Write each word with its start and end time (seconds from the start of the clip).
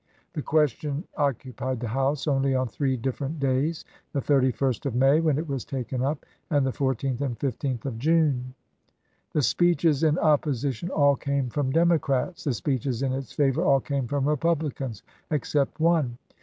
The 0.33 0.41
question 0.41 1.03
occupied 1.15 1.79
the 1.79 1.89
House 1.89 2.27
only 2.27 2.55
on 2.55 2.67
three 2.67 2.97
different 2.97 3.39
days— 3.39 3.85
the 4.13 4.19
31st 4.19 4.87
of 4.87 4.95
May, 4.95 5.19
when 5.21 5.37
it 5.37 5.47
was 5.47 5.63
taken 5.63 6.01
up, 6.01 6.25
and 6.49 6.65
the 6.65 6.71
14th 6.71 7.21
and 7.21 7.37
15th 7.37 7.85
of 7.85 7.99
June. 7.99 8.55
The 9.33 9.43
speeches 9.43 10.01
in 10.01 10.17
opposition 10.17 10.89
all 10.89 11.15
came 11.15 11.49
from 11.51 11.69
Democrats; 11.69 12.43
the 12.45 12.53
speeches 12.55 13.03
in 13.03 13.13
its 13.13 13.31
favor 13.31 13.63
all 13.63 13.79
came 13.79 14.07
from 14.07 14.27
Republicans, 14.27 15.03
except 15.29 15.79
one. 15.79 16.17